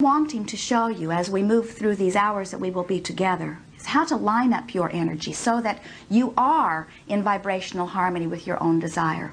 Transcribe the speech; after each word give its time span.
wanting 0.00 0.46
to 0.46 0.56
show 0.56 0.88
you 0.88 1.10
as 1.10 1.30
we 1.30 1.42
move 1.42 1.70
through 1.70 1.96
these 1.96 2.16
hours 2.16 2.50
that 2.50 2.58
we 2.60 2.70
will 2.70 2.84
be 2.84 3.00
together 3.00 3.58
is 3.78 3.86
how 3.86 4.04
to 4.04 4.16
line 4.16 4.52
up 4.52 4.74
your 4.74 4.90
energy 4.92 5.32
so 5.32 5.60
that 5.60 5.82
you 6.08 6.32
are 6.36 6.88
in 7.08 7.22
vibrational 7.22 7.86
harmony 7.86 8.26
with 8.26 8.46
your 8.46 8.62
own 8.62 8.78
desire. 8.78 9.32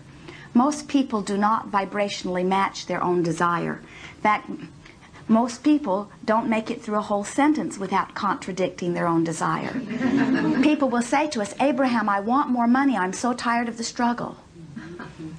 Most 0.53 0.88
people 0.88 1.21
do 1.21 1.38
not 1.38 1.71
vibrationally 1.71 2.45
match 2.45 2.85
their 2.88 3.03
own 3.03 3.23
desire. 3.23 3.81
That 4.23 4.49
most 5.27 5.63
people 5.63 6.09
don't 6.25 6.50
make 6.50 6.71
it 6.71 6.81
through 6.81 6.97
a 6.97 7.02
whole 7.02 7.23
sentence 7.23 7.77
without 7.77 8.15
contradicting 8.15 8.93
their 8.93 9.07
own 9.07 9.23
desire. 9.23 9.73
people 10.63 10.89
will 10.89 11.02
say 11.02 11.29
to 11.29 11.41
us, 11.41 11.54
Abraham, 11.59 12.07
I 12.09 12.21
want 12.21 12.49
more 12.49 12.68
money. 12.68 12.97
I'm 12.97 13.13
so 13.13 13.34
tired 13.34 13.68
of 13.68 13.77
the 13.77 13.84
struggle 13.84 14.38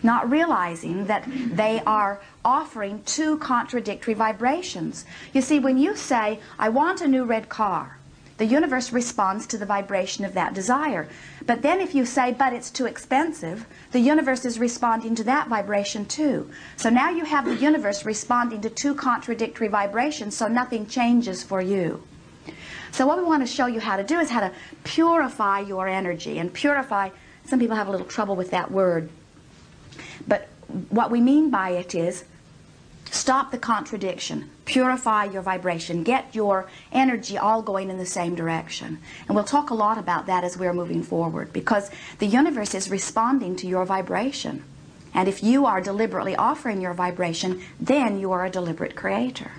not 0.03 0.31
realizing 0.31 1.07
that 1.07 1.25
they 1.27 1.81
are 1.87 2.21
offering 2.45 3.03
two 3.05 3.39
contradictory 3.39 4.15
vibrations. 4.15 5.05
You 5.33 5.43
see, 5.43 5.59
when 5.59 5.79
you 5.79 5.97
say, 5.97 6.41
I 6.59 6.69
want 6.69 7.01
a 7.01 7.09
new 7.09 7.25
red 7.25 7.49
car, 7.49 7.99
the 8.39 8.47
universe 8.47 8.93
responds 8.93 9.49
to 9.49 9.59
the 9.59 9.67
vibration 9.67 10.25
of 10.25 10.35
that 10.35 10.55
desire. 10.55 11.09
But 11.45 11.63
then 11.63 11.81
if 11.81 11.93
you 11.93 12.07
say, 12.07 12.33
but 12.33 12.53
it's 12.53 12.71
too 12.71 12.87
expensive, 12.87 13.67
the 13.91 13.99
universe 13.99 14.45
is 14.45 14.61
responding 14.61 15.17
to 15.17 15.25
that 15.25 15.49
vibration 15.49 16.07
too. 16.07 16.49
So 16.77 16.89
now 16.89 17.11
you 17.11 17.25
have 17.25 17.45
the 17.45 17.57
universe 17.57 18.05
responding 18.05 18.61
to 18.61 18.71
two 18.71 18.95
contradictory 18.95 19.67
vibrations, 19.67 20.37
so 20.37 20.47
nothing 20.47 20.87
changes 20.87 21.43
for 21.43 21.61
you. 21.61 22.05
So 22.93 23.07
what 23.07 23.19
we 23.19 23.25
want 23.25 23.43
to 23.43 23.53
show 23.53 23.67
you 23.67 23.81
how 23.81 23.97
to 23.97 24.05
do 24.05 24.19
is 24.21 24.31
how 24.31 24.41
to 24.41 24.53
purify 24.85 25.61
your 25.61 25.89
energy. 25.89 26.39
And 26.39 26.53
purify, 26.53 27.11
some 27.45 27.59
people 27.59 27.77
have 27.77 27.89
a 27.89 27.91
little 27.91 28.07
trouble 28.07 28.37
with 28.37 28.53
that 28.53 28.71
word. 28.71 29.11
But 30.29 30.49
what 30.91 31.11
we 31.11 31.21
mean 31.21 31.51
by 31.51 31.71
it 31.71 31.95
is 31.95 32.25
stop 33.11 33.51
the 33.51 33.59
contradiction, 33.59 34.51
purify 34.67 35.25
your 35.25 35.41
vibration, 35.43 36.05
get 36.05 36.35
your 36.35 36.69
energy 36.93 37.39
all 37.39 37.63
going 37.63 37.89
in 37.89 37.97
the 37.97 38.07
same 38.07 38.35
direction. 38.35 38.99
And 39.27 39.35
we'll 39.35 39.45
talk 39.45 39.71
a 39.71 39.75
lot 39.75 39.97
about 39.97 40.27
that 40.27 40.45
as 40.45 40.59
we're 40.59 40.75
moving 40.75 41.03
forward 41.03 41.53
because 41.53 41.91
the 42.19 42.27
universe 42.27 42.75
is 42.75 42.91
responding 42.91 43.57
to 43.57 43.67
your 43.67 43.87
vibration. 43.87 44.63
And 45.15 45.27
if 45.27 45.43
you 45.43 45.65
are 45.65 45.81
deliberately 45.81 46.37
offering 46.37 46.83
your 46.83 46.93
vibration, 46.93 47.63
then 47.81 48.21
you 48.21 48.31
are 48.31 48.45
a 48.45 48.51
deliberate 48.51 48.95
creator. 48.95 49.53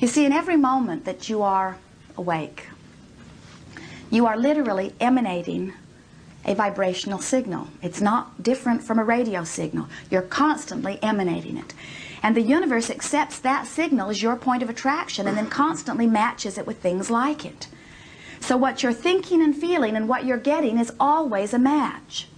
You 0.00 0.08
see, 0.08 0.24
in 0.24 0.32
every 0.32 0.56
moment 0.56 1.04
that 1.04 1.28
you 1.28 1.42
are 1.42 1.76
awake, 2.16 2.68
you 4.10 4.26
are 4.26 4.36
literally 4.36 4.94
emanating 5.00 5.74
a 6.44 6.54
vibrational 6.54 7.18
signal. 7.18 7.68
It's 7.82 8.00
not 8.00 8.42
different 8.42 8.82
from 8.82 8.98
a 8.98 9.04
radio 9.04 9.44
signal. 9.44 9.88
You're 10.10 10.22
constantly 10.22 10.98
emanating 11.02 11.56
it. 11.56 11.74
And 12.22 12.34
the 12.34 12.42
universe 12.42 12.90
accepts 12.90 13.38
that 13.40 13.66
signal 13.66 14.10
as 14.10 14.22
your 14.22 14.36
point 14.36 14.62
of 14.62 14.70
attraction 14.70 15.26
and 15.26 15.36
then 15.36 15.48
constantly 15.48 16.06
matches 16.06 16.56
it 16.56 16.66
with 16.66 16.78
things 16.78 17.10
like 17.10 17.44
it. 17.44 17.68
So 18.40 18.56
what 18.56 18.82
you're 18.82 18.92
thinking 18.92 19.42
and 19.42 19.56
feeling 19.56 19.96
and 19.96 20.08
what 20.08 20.24
you're 20.24 20.38
getting 20.38 20.78
is 20.78 20.92
always 21.00 21.54
a 21.54 21.58
match. 21.58 22.28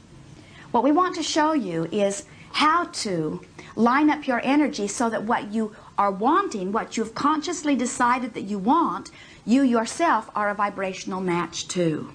What 0.70 0.84
we 0.84 0.92
want 0.92 1.14
to 1.16 1.22
show 1.22 1.52
you 1.52 1.86
is 1.90 2.24
how 2.52 2.84
to 2.84 3.40
line 3.76 4.10
up 4.10 4.26
your 4.26 4.40
energy 4.42 4.88
so 4.88 5.10
that 5.10 5.24
what 5.24 5.52
you 5.52 5.74
are 5.98 6.10
wanting, 6.10 6.72
what 6.72 6.96
you've 6.96 7.14
consciously 7.14 7.74
decided 7.74 8.34
that 8.34 8.42
you 8.42 8.58
want, 8.58 9.10
you 9.44 9.62
yourself 9.62 10.30
are 10.34 10.50
a 10.50 10.54
vibrational 10.54 11.20
match 11.20 11.68
to. 11.68 12.12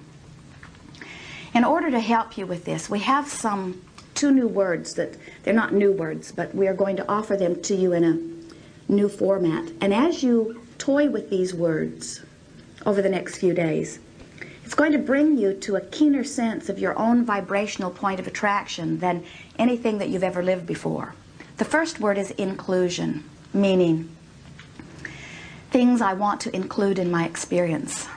In 1.54 1.64
order 1.64 1.90
to 1.90 2.00
help 2.00 2.38
you 2.38 2.46
with 2.46 2.64
this, 2.64 2.88
we 2.88 3.00
have 3.00 3.28
some 3.28 3.82
two 4.14 4.30
new 4.30 4.48
words 4.48 4.94
that 4.94 5.16
they're 5.42 5.52
not 5.52 5.74
new 5.74 5.92
words, 5.92 6.32
but 6.32 6.54
we 6.54 6.66
are 6.66 6.74
going 6.74 6.96
to 6.96 7.08
offer 7.08 7.36
them 7.36 7.60
to 7.62 7.74
you 7.74 7.92
in 7.92 8.04
a 8.04 8.92
new 8.92 9.08
format. 9.08 9.70
And 9.80 9.92
as 9.92 10.22
you 10.22 10.62
toy 10.78 11.10
with 11.10 11.28
these 11.28 11.52
words 11.52 12.22
over 12.86 13.02
the 13.02 13.08
next 13.08 13.36
few 13.36 13.52
days, 13.52 13.98
it's 14.64 14.74
going 14.74 14.92
to 14.92 14.98
bring 14.98 15.36
you 15.36 15.52
to 15.54 15.76
a 15.76 15.80
keener 15.80 16.24
sense 16.24 16.68
of 16.68 16.78
your 16.78 16.98
own 16.98 17.24
vibrational 17.24 17.90
point 17.90 18.18
of 18.18 18.26
attraction 18.26 18.98
than 19.00 19.24
anything 19.58 19.98
that 19.98 20.08
you've 20.08 20.24
ever 20.24 20.42
lived 20.42 20.66
before. 20.66 21.14
The 21.58 21.64
first 21.66 22.00
word 22.00 22.16
is 22.16 22.30
inclusion, 22.32 23.28
meaning 23.52 24.08
things 25.70 26.00
I 26.00 26.14
want 26.14 26.40
to 26.42 26.56
include 26.56 26.98
in 26.98 27.10
my 27.10 27.26
experience. 27.26 28.08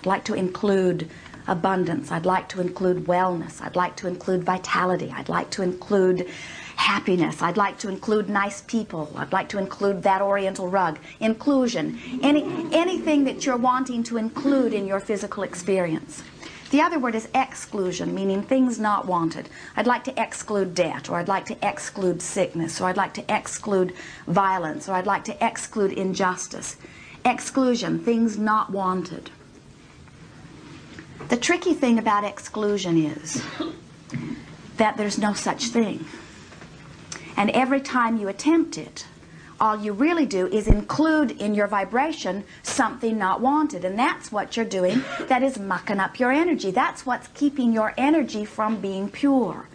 I'd 0.00 0.06
like 0.06 0.24
to 0.24 0.34
include 0.34 1.08
abundance. 1.46 2.10
I'd 2.10 2.26
like 2.26 2.48
to 2.50 2.60
include 2.60 3.06
wellness. 3.06 3.60
I'd 3.60 3.76
like 3.76 3.96
to 3.96 4.06
include 4.06 4.44
vitality. 4.44 5.12
I'd 5.14 5.28
like 5.28 5.50
to 5.50 5.62
include 5.62 6.28
happiness. 6.76 7.42
I'd 7.42 7.56
like 7.56 7.78
to 7.78 7.88
include 7.88 8.28
nice 8.28 8.62
people. 8.62 9.12
I'd 9.16 9.32
like 9.32 9.48
to 9.50 9.58
include 9.58 10.02
that 10.02 10.22
oriental 10.22 10.68
rug. 10.68 10.98
Inclusion. 11.20 11.98
Any, 12.22 12.42
anything 12.72 13.24
that 13.24 13.44
you're 13.46 13.56
wanting 13.56 14.02
to 14.04 14.16
include 14.16 14.72
in 14.72 14.86
your 14.86 15.00
physical 15.00 15.42
experience. 15.42 16.22
The 16.70 16.80
other 16.80 16.98
word 16.98 17.14
is 17.14 17.28
exclusion, 17.34 18.14
meaning 18.14 18.42
things 18.42 18.78
not 18.78 19.04
wanted. 19.04 19.50
I'd 19.76 19.86
like 19.86 20.04
to 20.04 20.22
exclude 20.22 20.74
debt, 20.74 21.10
or 21.10 21.18
I'd 21.18 21.28
like 21.28 21.44
to 21.46 21.56
exclude 21.62 22.22
sickness, 22.22 22.80
or 22.80 22.88
I'd 22.88 22.96
like 22.96 23.12
to 23.14 23.24
exclude 23.28 23.92
violence, 24.26 24.88
or 24.88 24.94
I'd 24.94 25.06
like 25.06 25.24
to 25.24 25.46
exclude 25.46 25.92
injustice. 25.92 26.76
Exclusion, 27.26 27.98
things 27.98 28.38
not 28.38 28.70
wanted. 28.70 29.30
The 31.28 31.36
tricky 31.36 31.74
thing 31.74 31.98
about 31.98 32.24
exclusion 32.24 32.98
is 32.98 33.42
that 34.76 34.96
there's 34.96 35.18
no 35.18 35.32
such 35.32 35.66
thing. 35.66 36.04
And 37.36 37.50
every 37.50 37.80
time 37.80 38.18
you 38.18 38.28
attempt 38.28 38.76
it, 38.76 39.06
all 39.60 39.78
you 39.80 39.92
really 39.92 40.26
do 40.26 40.48
is 40.48 40.66
include 40.66 41.30
in 41.30 41.54
your 41.54 41.68
vibration 41.68 42.44
something 42.62 43.16
not 43.16 43.40
wanted. 43.40 43.84
And 43.84 43.98
that's 43.98 44.32
what 44.32 44.56
you're 44.56 44.66
doing 44.66 45.04
that 45.28 45.42
is 45.42 45.58
mucking 45.58 46.00
up 46.00 46.18
your 46.18 46.32
energy. 46.32 46.72
That's 46.72 47.06
what's 47.06 47.28
keeping 47.28 47.72
your 47.72 47.94
energy 47.96 48.44
from 48.44 48.80
being 48.80 49.08
pure. 49.08 49.68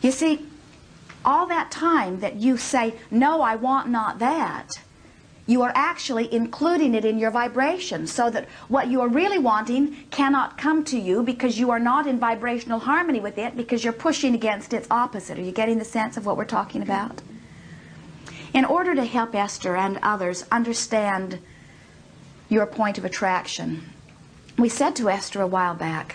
You 0.00 0.12
see, 0.12 0.46
all 1.24 1.46
that 1.46 1.70
time 1.70 2.20
that 2.20 2.36
you 2.36 2.56
say, 2.56 2.94
no, 3.10 3.42
I 3.42 3.56
want 3.56 3.88
not 3.88 4.20
that, 4.20 4.70
you 5.50 5.62
are 5.62 5.72
actually 5.74 6.32
including 6.32 6.94
it 6.94 7.04
in 7.04 7.18
your 7.18 7.32
vibration 7.32 8.06
so 8.06 8.30
that 8.30 8.48
what 8.68 8.86
you 8.86 9.00
are 9.00 9.08
really 9.08 9.38
wanting 9.38 9.96
cannot 10.12 10.56
come 10.56 10.84
to 10.84 10.96
you 10.96 11.24
because 11.24 11.58
you 11.58 11.72
are 11.72 11.80
not 11.80 12.06
in 12.06 12.20
vibrational 12.20 12.78
harmony 12.78 13.18
with 13.18 13.36
it 13.36 13.56
because 13.56 13.82
you're 13.82 13.92
pushing 13.92 14.32
against 14.32 14.72
its 14.72 14.86
opposite. 14.92 15.36
Are 15.36 15.42
you 15.42 15.50
getting 15.50 15.80
the 15.80 15.84
sense 15.84 16.16
of 16.16 16.24
what 16.24 16.36
we're 16.36 16.44
talking 16.44 16.82
about? 16.82 17.20
In 18.54 18.64
order 18.64 18.94
to 18.94 19.04
help 19.04 19.34
Esther 19.34 19.74
and 19.74 19.98
others 20.04 20.44
understand 20.52 21.40
your 22.48 22.64
point 22.64 22.96
of 22.96 23.04
attraction, 23.04 23.82
we 24.56 24.68
said 24.68 24.94
to 24.96 25.10
Esther 25.10 25.40
a 25.40 25.48
while 25.48 25.74
back, 25.74 26.14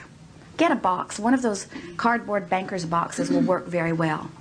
get 0.55 0.71
a 0.71 0.75
box. 0.75 1.19
One 1.19 1.33
of 1.33 1.41
those 1.41 1.67
cardboard 1.97 2.49
banker's 2.49 2.85
boxes 2.85 3.29
will 3.29 3.41
work 3.41 3.67
very 3.67 3.91
well. 3.91 4.31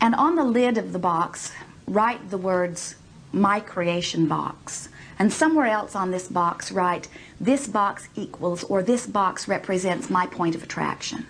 And 0.00 0.14
on 0.14 0.36
the 0.36 0.44
lid 0.44 0.78
of 0.78 0.92
the 0.92 1.00
box, 1.00 1.50
write 1.88 2.30
the 2.30 2.38
words 2.38 2.94
my 3.32 3.60
creation 3.60 4.26
box. 4.26 4.88
And 5.18 5.32
somewhere 5.32 5.66
else 5.66 5.94
on 5.94 6.10
this 6.10 6.28
box 6.28 6.72
write, 6.72 7.08
this 7.40 7.66
box 7.66 8.08
equals 8.14 8.64
or 8.64 8.82
this 8.82 9.06
box 9.06 9.48
represents 9.48 10.10
my 10.10 10.26
point 10.26 10.54
of 10.54 10.62
attraction. 10.62 11.26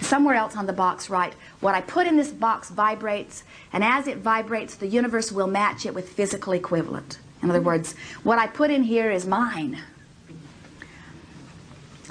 Somewhere 0.00 0.34
else 0.34 0.56
on 0.56 0.66
the 0.66 0.72
box 0.72 1.08
write, 1.08 1.34
what 1.60 1.74
I 1.74 1.80
put 1.80 2.06
in 2.06 2.16
this 2.16 2.30
box 2.30 2.70
vibrates, 2.70 3.44
and 3.72 3.84
as 3.84 4.06
it 4.06 4.18
vibrates, 4.18 4.74
the 4.74 4.88
universe 4.88 5.30
will 5.30 5.46
match 5.46 5.86
it 5.86 5.94
with 5.94 6.08
physical 6.08 6.52
equivalent. 6.52 7.18
In 7.42 7.50
other 7.50 7.60
words, 7.60 7.94
what 8.22 8.38
I 8.38 8.46
put 8.46 8.70
in 8.70 8.84
here 8.84 9.10
is 9.10 9.26
mine. 9.26 9.78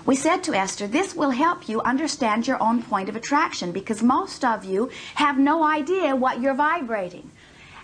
We 0.05 0.15
said 0.15 0.43
to 0.43 0.53
Esther, 0.53 0.87
this 0.87 1.15
will 1.15 1.29
help 1.29 1.69
you 1.69 1.81
understand 1.81 2.47
your 2.47 2.61
own 2.61 2.81
point 2.81 3.07
of 3.07 3.15
attraction 3.15 3.71
because 3.71 4.01
most 4.01 4.43
of 4.43 4.65
you 4.65 4.89
have 5.15 5.37
no 5.37 5.63
idea 5.63 6.15
what 6.15 6.41
you're 6.41 6.55
vibrating 6.55 7.30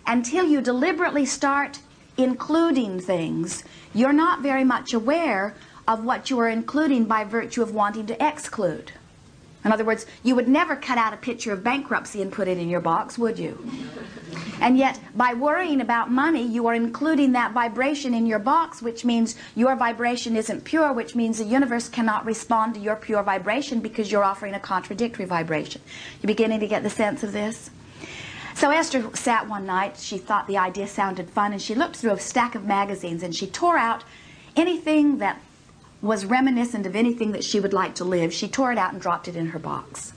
until 0.07 0.47
you 0.47 0.61
deliberately 0.61 1.25
start 1.25 1.79
including 2.17 2.99
things, 2.99 3.63
you're 3.93 4.13
not 4.13 4.41
very 4.41 4.63
much 4.63 4.93
aware 4.93 5.55
of 5.87 6.03
what 6.03 6.29
you 6.29 6.39
are 6.39 6.49
including 6.49 7.05
by 7.05 7.23
virtue 7.23 7.61
of 7.61 7.73
wanting 7.73 8.07
to 8.07 8.25
exclude. 8.25 8.91
In 9.63 9.71
other 9.71 9.83
words, 9.83 10.05
you 10.23 10.33
would 10.35 10.47
never 10.47 10.75
cut 10.75 10.97
out 10.97 11.13
a 11.13 11.17
picture 11.17 11.51
of 11.51 11.63
bankruptcy 11.63 12.21
and 12.21 12.31
put 12.31 12.47
it 12.47 12.57
in 12.57 12.69
your 12.69 12.79
box, 12.79 13.17
would 13.17 13.37
you? 13.37 13.69
And 14.61 14.77
yet, 14.77 14.99
by 15.15 15.33
worrying 15.33 15.81
about 15.81 16.09
money, 16.09 16.41
you 16.41 16.67
are 16.67 16.73
including 16.73 17.33
that 17.33 17.51
vibration 17.51 18.13
in 18.13 18.25
your 18.25 18.39
box, 18.39 18.81
which 18.81 19.03
means 19.05 19.35
your 19.55 19.75
vibration 19.75 20.35
isn't 20.35 20.63
pure, 20.63 20.93
which 20.93 21.15
means 21.15 21.37
the 21.37 21.43
universe 21.43 21.89
cannot 21.89 22.25
respond 22.25 22.73
to 22.75 22.79
your 22.79 22.95
pure 22.95 23.23
vibration 23.23 23.79
because 23.81 24.11
you're 24.11 24.23
offering 24.23 24.53
a 24.53 24.59
contradictory 24.59 25.25
vibration. 25.25 25.81
You 26.21 26.27
beginning 26.27 26.61
to 26.61 26.67
get 26.67 26.83
the 26.83 26.89
sense 26.89 27.23
of 27.23 27.33
this? 27.33 27.69
So 28.57 28.71
Esther 28.71 29.07
sat 29.13 29.47
one 29.47 29.67
night, 29.67 29.99
she 29.99 30.17
thought 30.17 30.47
the 30.47 30.57
idea 30.57 30.87
sounded 30.87 31.29
fun, 31.29 31.51
and 31.51 31.61
she 31.61 31.75
looked 31.75 31.95
through 31.95 32.13
a 32.13 32.19
stack 32.19 32.55
of 32.55 32.65
magazines 32.65 33.21
and 33.21 33.35
she 33.35 33.45
tore 33.45 33.77
out 33.77 34.03
anything 34.55 35.19
that 35.19 35.39
was 36.01 36.25
reminiscent 36.25 36.87
of 36.87 36.95
anything 36.95 37.33
that 37.33 37.43
she 37.43 37.59
would 37.59 37.71
like 37.71 37.93
to 37.93 38.03
live. 38.03 38.33
She 38.33 38.47
tore 38.47 38.71
it 38.71 38.79
out 38.79 38.93
and 38.93 38.99
dropped 38.99 39.27
it 39.27 39.35
in 39.35 39.49
her 39.49 39.59
box. 39.59 40.11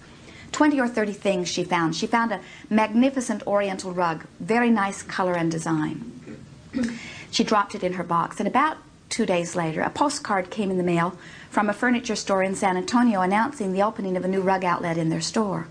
20 0.53 0.81
or 0.81 0.89
30 0.89 1.13
things 1.13 1.49
she 1.49 1.65
found. 1.65 1.95
She 1.95 2.07
found 2.07 2.33
a 2.33 2.41
magnificent 2.71 3.47
oriental 3.47 3.93
rug, 3.93 4.25
very 4.41 4.71
nice 4.71 5.03
color 5.03 5.35
and 5.35 5.51
design. 5.51 6.41
She 7.31 7.45
dropped 7.45 7.75
it 7.75 7.85
in 7.85 7.93
her 7.93 8.05
box, 8.05 8.41
and 8.41 8.49
about 8.49 8.79
two 9.11 9.27
days 9.27 9.55
later, 9.55 9.83
a 9.83 9.91
postcard 9.91 10.49
came 10.49 10.71
in 10.71 10.79
the 10.79 10.83
mail 10.83 11.19
from 11.51 11.69
a 11.69 11.75
furniture 11.75 12.17
store 12.17 12.43
in 12.43 12.55
San 12.55 12.79
Antonio 12.79 13.21
announcing 13.21 13.75
the 13.75 13.83
opening 13.83 14.17
of 14.17 14.25
a 14.25 14.29
new 14.29 14.41
rug 14.41 14.65
outlet 14.65 14.97
in 14.97 15.11
their 15.11 15.21
store. 15.21 15.67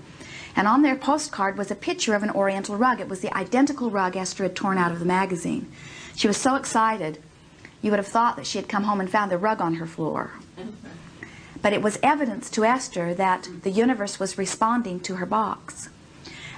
And 0.56 0.68
on 0.68 0.82
their 0.82 0.96
postcard 0.96 1.58
was 1.58 1.72
a 1.72 1.76
picture 1.76 2.16
of 2.16 2.24
an 2.24 2.32
oriental 2.32 2.76
rug. 2.76 3.00
It 3.00 3.08
was 3.08 3.22
the 3.22 3.36
identical 3.36 3.90
rug 3.92 4.18
Esther 4.18 4.44
had 4.44 4.56
torn 4.56 4.78
out 4.78 4.92
of 4.92 5.00
the 5.00 5.06
magazine. 5.06 5.72
She 6.16 6.28
was 6.28 6.38
so 6.38 6.56
excited, 6.56 7.22
you 7.82 7.92
would 7.92 8.00
have 8.00 8.08
thought 8.08 8.36
that 8.36 8.46
she 8.46 8.58
had 8.58 8.68
come 8.68 8.84
home 8.84 9.00
and 9.00 9.10
found 9.10 9.32
the 9.32 9.38
rug 9.38 9.62
on 9.62 9.76
her 9.76 9.86
floor. 9.86 10.32
But 11.62 11.74
it 11.74 11.82
was 11.82 12.00
evidence 12.04 12.50
to 12.52 12.66
Esther 12.66 13.14
that 13.14 13.48
the 13.64 13.72
universe 13.72 14.20
was 14.20 14.38
responding 14.38 15.00
to 15.02 15.16
her 15.16 15.26
box. 15.26 15.90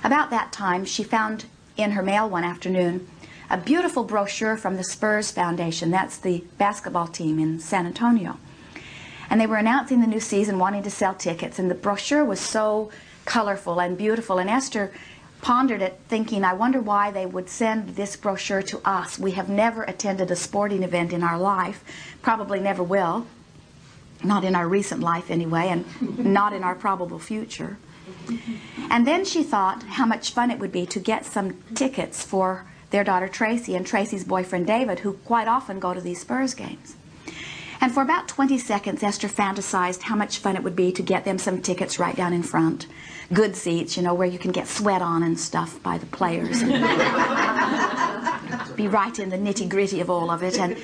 About 0.04 0.30
that 0.32 0.52
time, 0.52 0.86
she 0.86 1.04
found 1.04 1.46
in 1.78 1.92
her 1.92 2.02
mail 2.02 2.30
one 2.30 2.44
afternoon 2.44 3.08
a 3.50 3.58
beautiful 3.58 4.04
brochure 4.04 4.58
from 4.58 4.78
the 4.78 4.84
Spurs 4.84 5.30
Foundation. 5.30 5.92
That's 5.92 6.18
the 6.18 6.44
basketball 6.58 7.08
team 7.08 7.38
in 7.38 7.60
San 7.60 7.86
Antonio. 7.86 8.38
And 9.30 9.40
they 9.40 9.48
were 9.48 9.58
announcing 9.58 10.02
the 10.02 10.08
new 10.08 10.20
season, 10.20 10.58
wanting 10.58 10.84
to 10.84 10.90
sell 10.90 11.14
tickets, 11.14 11.60
and 11.60 11.70
the 11.70 11.76
brochure 11.76 12.26
was 12.26 12.40
so 12.40 12.92
colorful 13.26 13.80
and 13.80 13.98
beautiful. 13.98 14.38
And 14.38 14.50
Esther 14.50 14.92
pondered 15.42 15.82
it, 15.82 16.00
thinking, 16.08 16.44
I 16.44 16.54
wonder 16.54 16.80
why 16.80 17.12
they 17.12 17.26
would 17.26 17.50
send 17.50 17.96
this 17.96 18.16
brochure 18.16 18.62
to 18.64 18.82
us. 18.86 19.18
We 19.18 19.32
have 19.32 19.50
never 19.50 19.84
attended 19.84 20.30
a 20.32 20.36
sporting 20.36 20.84
event 20.84 21.14
in 21.14 21.24
our 21.24 21.38
life, 21.38 21.84
probably 22.22 22.60
never 22.60 22.84
will, 22.84 23.26
not 24.24 24.44
in 24.44 24.56
our 24.56 24.68
recent 24.68 25.02
life 25.02 25.32
anyway, 25.32 25.68
and 25.70 26.18
not 26.20 26.54
in 26.54 26.64
our 26.64 26.76
probable 26.76 27.20
future. 27.20 27.78
And 28.90 29.08
then 29.08 29.26
she 29.26 29.42
thought 29.42 29.84
how 29.84 30.06
much 30.06 30.34
fun 30.34 30.52
it 30.52 30.60
would 30.60 30.72
be 30.72 30.86
to 30.86 31.00
get 31.00 31.26
some 31.26 31.62
tickets 31.74 32.24
for 32.24 32.66
their 32.92 33.04
daughter 33.04 33.28
Tracy 33.28 33.76
and 33.76 33.86
Tracy's 33.86 34.24
boyfriend 34.24 34.68
David, 34.68 35.00
who 35.00 35.14
quite 35.14 35.48
often 35.48 35.80
go 35.80 35.94
to 35.94 36.02
these 36.02 36.22
Spurs 36.22 36.54
games. 36.54 36.96
And 37.82 37.92
for 37.92 38.04
about 38.04 38.28
20 38.28 38.60
seconds, 38.60 39.02
Esther 39.02 39.28
fantasized 39.28 40.04
how 40.04 40.16
much 40.16 40.38
fun 40.38 40.56
it 40.56 40.64
would 40.64 40.76
be 40.76 40.92
to 40.92 41.02
get 41.02 41.26
them 41.26 41.40
some 41.40 41.64
tickets 41.64 41.98
right 41.98 42.16
down 42.16 42.32
in 42.32 42.44
front. 42.44 42.86
Good 43.34 43.56
seats, 43.56 43.98
you 43.98 44.04
know, 44.04 44.14
where 44.14 44.28
you 44.28 44.38
can 44.38 44.52
get 44.52 44.68
sweat 44.68 45.02
on 45.02 45.24
and 45.24 45.40
stuff 45.40 45.82
by 45.82 45.98
the 45.98 46.06
players. 46.06 46.62
be 48.76 48.88
right 48.88 49.18
in 49.18 49.30
the 49.30 49.38
nitty 49.38 49.68
gritty 49.68 50.00
of 50.00 50.12
all 50.12 50.30
of 50.30 50.44
it. 50.44 50.60
And, 50.60 50.78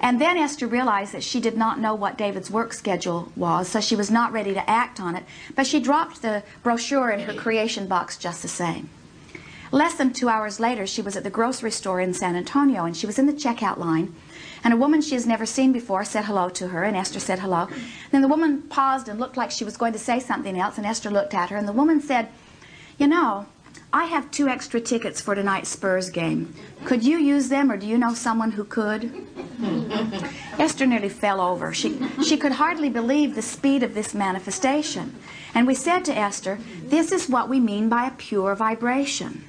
and 0.00 0.18
then 0.18 0.38
Esther 0.38 0.66
realized 0.66 1.12
that 1.12 1.22
she 1.22 1.40
did 1.40 1.58
not 1.58 1.78
know 1.78 1.94
what 1.94 2.16
David's 2.16 2.50
work 2.50 2.72
schedule 2.72 3.30
was, 3.36 3.68
so 3.68 3.80
she 3.80 3.94
was 3.94 4.10
not 4.10 4.32
ready 4.32 4.54
to 4.54 4.70
act 4.70 4.98
on 4.98 5.16
it. 5.16 5.24
But 5.54 5.66
she 5.66 5.78
dropped 5.78 6.22
the 6.22 6.42
brochure 6.62 7.10
in 7.10 7.20
her 7.20 7.34
creation 7.34 7.86
box 7.86 8.16
just 8.16 8.40
the 8.40 8.48
same. 8.48 8.88
Less 9.72 9.94
than 9.94 10.12
two 10.12 10.28
hours 10.28 10.58
later, 10.58 10.86
she 10.86 11.02
was 11.02 11.16
at 11.16 11.24
the 11.24 11.30
grocery 11.30 11.70
store 11.70 12.00
in 12.00 12.12
San 12.12 12.36
Antonio, 12.36 12.84
and 12.84 12.96
she 12.96 13.06
was 13.06 13.18
in 13.18 13.26
the 13.26 13.32
checkout 13.32 13.78
line 13.78 14.14
and 14.62 14.74
a 14.74 14.76
woman 14.76 15.00
she 15.00 15.14
has 15.14 15.26
never 15.26 15.46
seen 15.46 15.72
before 15.72 16.04
said 16.04 16.24
hello 16.24 16.48
to 16.50 16.68
her, 16.68 16.84
and 16.84 16.96
Esther 16.96 17.20
said 17.20 17.38
hello. 17.38 17.68
Then 18.10 18.22
the 18.22 18.28
woman 18.28 18.62
paused 18.62 19.08
and 19.08 19.18
looked 19.18 19.36
like 19.36 19.50
she 19.50 19.64
was 19.64 19.76
going 19.76 19.92
to 19.92 19.98
say 19.98 20.20
something 20.20 20.58
else, 20.58 20.76
and 20.76 20.86
Esther 20.86 21.10
looked 21.10 21.34
at 21.34 21.50
her, 21.50 21.56
and 21.56 21.66
the 21.66 21.72
woman 21.72 22.00
said, 22.00 22.28
You 22.98 23.06
know, 23.06 23.46
I 23.92 24.04
have 24.04 24.30
two 24.30 24.48
extra 24.48 24.80
tickets 24.80 25.20
for 25.20 25.34
tonight's 25.34 25.70
Spurs 25.70 26.10
game. 26.10 26.54
Could 26.84 27.04
you 27.04 27.18
use 27.18 27.48
them, 27.48 27.72
or 27.72 27.76
do 27.76 27.86
you 27.86 27.98
know 27.98 28.14
someone 28.14 28.52
who 28.52 28.64
could? 28.64 29.26
Esther 30.58 30.86
nearly 30.86 31.08
fell 31.08 31.40
over. 31.40 31.72
She, 31.72 31.98
she 32.22 32.36
could 32.36 32.52
hardly 32.52 32.90
believe 32.90 33.34
the 33.34 33.42
speed 33.42 33.82
of 33.82 33.94
this 33.94 34.14
manifestation. 34.14 35.16
And 35.54 35.66
we 35.66 35.74
said 35.74 36.04
to 36.04 36.16
Esther, 36.16 36.58
This 36.84 37.12
is 37.12 37.28
what 37.28 37.48
we 37.48 37.60
mean 37.60 37.88
by 37.88 38.06
a 38.06 38.12
pure 38.12 38.54
vibration. 38.54 39.44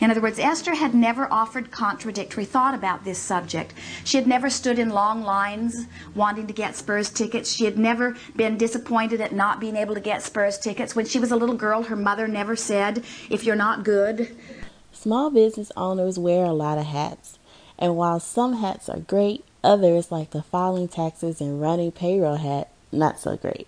In 0.00 0.10
other 0.10 0.20
words, 0.20 0.38
Esther 0.38 0.74
had 0.74 0.94
never 0.94 1.32
offered 1.32 1.70
contradictory 1.70 2.44
thought 2.44 2.74
about 2.74 3.04
this 3.04 3.18
subject. 3.18 3.74
She 4.04 4.16
had 4.16 4.26
never 4.26 4.50
stood 4.50 4.78
in 4.78 4.90
long 4.90 5.22
lines 5.22 5.86
wanting 6.14 6.46
to 6.46 6.52
get 6.52 6.76
Spurs 6.76 7.10
tickets. 7.10 7.52
She 7.52 7.64
had 7.64 7.78
never 7.78 8.16
been 8.36 8.58
disappointed 8.58 9.20
at 9.20 9.32
not 9.32 9.60
being 9.60 9.76
able 9.76 9.94
to 9.94 10.00
get 10.00 10.22
Spurs 10.22 10.58
tickets. 10.58 10.96
When 10.96 11.06
she 11.06 11.18
was 11.18 11.30
a 11.30 11.36
little 11.36 11.56
girl, 11.56 11.84
her 11.84 11.96
mother 11.96 12.26
never 12.26 12.56
said, 12.56 13.04
if 13.30 13.44
you're 13.44 13.56
not 13.56 13.84
good. 13.84 14.36
Small 14.92 15.30
business 15.30 15.70
owners 15.76 16.18
wear 16.18 16.44
a 16.44 16.52
lot 16.52 16.78
of 16.78 16.86
hats. 16.86 17.38
And 17.78 17.96
while 17.96 18.20
some 18.20 18.54
hats 18.54 18.88
are 18.88 19.00
great, 19.00 19.44
others, 19.62 20.10
like 20.10 20.30
the 20.30 20.42
filing 20.42 20.88
taxes 20.88 21.40
and 21.40 21.60
running 21.60 21.92
payroll 21.92 22.36
hat, 22.36 22.70
not 22.92 23.18
so 23.18 23.36
great. 23.36 23.66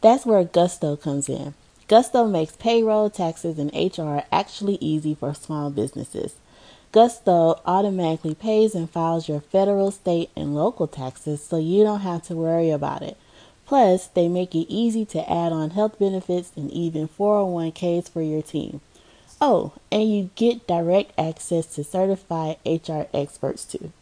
That's 0.00 0.24
where 0.24 0.44
Gusto 0.44 0.96
comes 0.96 1.28
in. 1.28 1.54
Gusto 1.88 2.26
makes 2.26 2.54
payroll, 2.54 3.08
taxes, 3.08 3.58
and 3.58 3.72
HR 3.74 4.24
actually 4.30 4.76
easy 4.78 5.14
for 5.14 5.32
small 5.32 5.70
businesses. 5.70 6.34
Gusto 6.92 7.60
automatically 7.64 8.34
pays 8.34 8.74
and 8.74 8.90
files 8.90 9.26
your 9.26 9.40
federal, 9.40 9.90
state, 9.90 10.28
and 10.36 10.54
local 10.54 10.86
taxes 10.86 11.42
so 11.42 11.56
you 11.56 11.84
don't 11.84 12.00
have 12.00 12.22
to 12.24 12.36
worry 12.36 12.70
about 12.70 13.02
it. 13.02 13.16
Plus, 13.66 14.06
they 14.08 14.28
make 14.28 14.54
it 14.54 14.70
easy 14.70 15.06
to 15.06 15.30
add 15.30 15.52
on 15.52 15.70
health 15.70 15.98
benefits 15.98 16.52
and 16.56 16.70
even 16.70 17.08
401ks 17.08 18.10
for 18.10 18.20
your 18.22 18.42
team. 18.42 18.82
Oh, 19.40 19.72
and 19.90 20.10
you 20.12 20.30
get 20.34 20.66
direct 20.66 21.12
access 21.18 21.66
to 21.74 21.84
certified 21.84 22.56
HR 22.66 23.06
experts 23.14 23.64
too. 23.64 23.92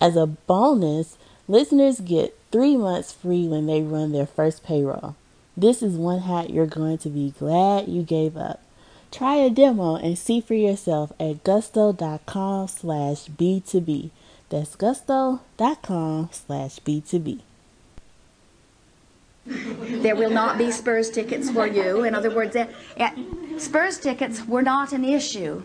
As 0.00 0.16
a 0.16 0.26
bonus, 0.26 1.16
listeners 1.48 2.00
get 2.00 2.36
three 2.50 2.76
months 2.76 3.12
free 3.12 3.48
when 3.48 3.66
they 3.66 3.80
run 3.80 4.12
their 4.12 4.26
first 4.26 4.62
payroll. 4.62 5.16
This 5.56 5.82
is 5.82 5.96
one 5.96 6.20
hat 6.20 6.50
you're 6.50 6.66
going 6.66 6.98
to 6.98 7.08
be 7.08 7.32
glad 7.38 7.88
you 7.88 8.02
gave 8.02 8.36
up. 8.36 8.60
Try 9.12 9.36
a 9.36 9.50
demo 9.50 9.94
and 9.94 10.18
see 10.18 10.40
for 10.40 10.54
yourself 10.54 11.12
at 11.20 11.44
gusto.com 11.44 12.66
slash 12.66 13.26
B2B. 13.26 14.10
That's 14.48 14.74
gusto.com 14.74 16.30
slash 16.32 16.80
B2B. 16.80 17.40
There 19.46 20.16
will 20.16 20.30
not 20.30 20.58
be 20.58 20.70
Spurs 20.72 21.10
tickets 21.10 21.50
for 21.50 21.66
you. 21.66 22.02
In 22.02 22.14
other 22.14 22.34
words, 22.34 22.56
eh, 22.56 22.66
eh, 22.96 23.10
Spurs 23.58 23.98
tickets 23.98 24.44
were 24.46 24.62
not 24.62 24.92
an 24.92 25.04
issue. 25.04 25.62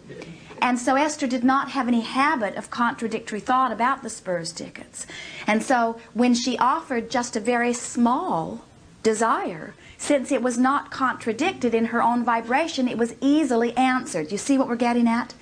And 0.62 0.78
so 0.78 0.96
Esther 0.96 1.28
did 1.28 1.44
not 1.44 1.72
have 1.72 1.88
any 1.88 2.02
habit 2.02 2.56
of 2.56 2.70
contradictory 2.70 3.40
thought 3.40 3.72
about 3.72 4.04
the 4.04 4.10
Spurs 4.10 4.52
tickets. 4.52 5.08
And 5.48 5.64
so 5.64 6.00
when 6.14 6.34
she 6.36 6.58
offered 6.58 7.10
just 7.10 7.36
a 7.36 7.40
very 7.40 7.74
small 7.74 8.62
desire, 9.04 9.74
since 9.98 10.32
it 10.32 10.42
was 10.42 10.58
not 10.58 10.92
contradicted 10.92 11.74
in 11.74 11.86
her 11.86 12.02
own 12.02 12.24
vibration, 12.24 12.88
it 12.88 12.98
was 12.98 13.16
easily 13.22 13.76
answered. 13.76 14.32
You 14.32 14.38
see 14.38 14.58
what 14.58 14.68
we're 14.68 14.76
getting 14.76 15.08
at? 15.08 15.34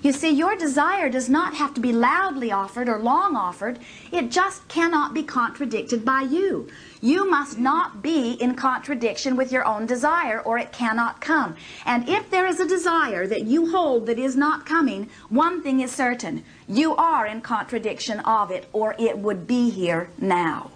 You 0.00 0.12
see, 0.12 0.30
your 0.30 0.54
desire 0.54 1.08
does 1.08 1.28
not 1.28 1.54
have 1.54 1.74
to 1.74 1.80
be 1.80 1.92
loudly 1.92 2.52
offered 2.52 2.88
or 2.88 2.98
long 2.98 3.34
offered. 3.34 3.80
It 4.12 4.30
just 4.30 4.68
cannot 4.68 5.12
be 5.12 5.24
contradicted 5.24 6.04
by 6.04 6.22
you. 6.22 6.68
You 7.00 7.28
must 7.28 7.58
not 7.58 8.00
be 8.00 8.32
in 8.32 8.54
contradiction 8.54 9.34
with 9.36 9.50
your 9.50 9.66
own 9.66 9.86
desire 9.86 10.40
or 10.40 10.56
it 10.56 10.70
cannot 10.70 11.20
come. 11.20 11.56
And 11.84 12.08
if 12.08 12.30
there 12.30 12.46
is 12.46 12.60
a 12.60 12.68
desire 12.68 13.26
that 13.26 13.42
you 13.42 13.70
hold 13.70 14.06
that 14.06 14.20
is 14.20 14.36
not 14.36 14.66
coming, 14.66 15.10
one 15.28 15.62
thing 15.62 15.80
is 15.80 15.90
certain. 15.90 16.44
You 16.68 16.94
are 16.94 17.26
in 17.26 17.40
contradiction 17.40 18.20
of 18.20 18.52
it 18.52 18.68
or 18.72 18.94
it 19.00 19.18
would 19.18 19.48
be 19.48 19.70
here 19.70 20.10
now. 20.18 20.70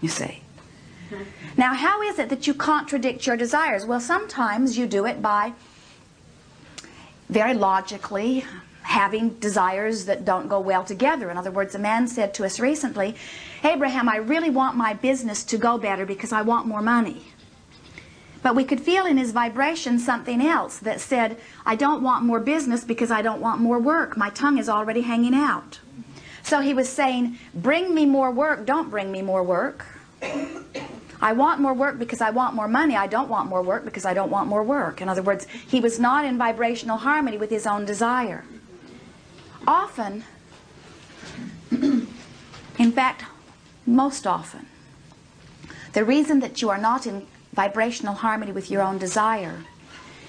You 0.00 0.08
see. 0.08 0.43
Now, 1.56 1.74
how 1.74 2.02
is 2.02 2.18
it 2.18 2.28
that 2.30 2.46
you 2.46 2.54
contradict 2.54 3.26
your 3.26 3.36
desires? 3.36 3.86
Well, 3.86 4.00
sometimes 4.00 4.76
you 4.76 4.86
do 4.86 5.06
it 5.06 5.22
by 5.22 5.52
very 7.28 7.54
logically 7.54 8.44
having 8.82 9.30
desires 9.40 10.04
that 10.04 10.24
don't 10.24 10.48
go 10.48 10.60
well 10.60 10.84
together. 10.84 11.30
In 11.30 11.38
other 11.38 11.50
words, 11.50 11.74
a 11.74 11.78
man 11.78 12.06
said 12.06 12.34
to 12.34 12.44
us 12.44 12.60
recently, 12.60 13.16
Abraham, 13.62 14.08
I 14.08 14.16
really 14.16 14.50
want 14.50 14.76
my 14.76 14.92
business 14.92 15.42
to 15.44 15.58
go 15.58 15.78
better 15.78 16.04
because 16.04 16.32
I 16.32 16.42
want 16.42 16.66
more 16.66 16.82
money. 16.82 17.22
But 18.42 18.54
we 18.54 18.64
could 18.64 18.80
feel 18.80 19.06
in 19.06 19.16
his 19.16 19.32
vibration 19.32 19.98
something 19.98 20.42
else 20.42 20.78
that 20.80 21.00
said, 21.00 21.38
I 21.64 21.76
don't 21.76 22.02
want 22.02 22.26
more 22.26 22.40
business 22.40 22.84
because 22.84 23.10
I 23.10 23.22
don't 23.22 23.40
want 23.40 23.58
more 23.60 23.78
work. 23.78 24.18
My 24.18 24.28
tongue 24.28 24.58
is 24.58 24.68
already 24.68 25.00
hanging 25.00 25.34
out. 25.34 25.80
So 26.42 26.60
he 26.60 26.74
was 26.74 26.90
saying, 26.90 27.38
bring 27.54 27.94
me 27.94 28.04
more 28.04 28.30
work, 28.30 28.66
don't 28.66 28.90
bring 28.90 29.10
me 29.10 29.22
more 29.22 29.42
work. 29.42 29.86
I 31.20 31.32
want 31.32 31.60
more 31.60 31.72
work 31.72 31.98
because 31.98 32.20
I 32.20 32.30
want 32.30 32.54
more 32.54 32.68
money. 32.68 32.96
I 32.96 33.06
don't 33.06 33.30
want 33.30 33.48
more 33.48 33.62
work 33.62 33.84
because 33.84 34.04
I 34.04 34.12
don't 34.12 34.30
want 34.30 34.48
more 34.48 34.62
work. 34.62 35.00
In 35.00 35.08
other 35.08 35.22
words, 35.22 35.46
he 35.46 35.80
was 35.80 35.98
not 35.98 36.24
in 36.26 36.36
vibrational 36.36 36.98
harmony 36.98 37.38
with 37.38 37.48
his 37.48 37.66
own 37.66 37.86
desire. 37.86 38.44
Often, 39.66 40.24
in 41.70 42.92
fact, 42.92 43.24
most 43.86 44.26
often, 44.26 44.66
the 45.94 46.04
reason 46.04 46.40
that 46.40 46.60
you 46.60 46.68
are 46.68 46.78
not 46.78 47.06
in 47.06 47.26
vibrational 47.54 48.14
harmony 48.14 48.52
with 48.52 48.70
your 48.70 48.82
own 48.82 48.98
desire 48.98 49.64